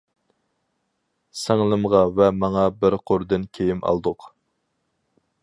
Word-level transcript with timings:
سىڭلىمغا 1.41 2.01
ۋە 2.21 2.31
ماڭا 2.45 2.65
بىر 2.81 2.99
قۇردىن 3.11 3.47
كىيىم 3.59 3.87
ئالدۇق. 3.93 4.29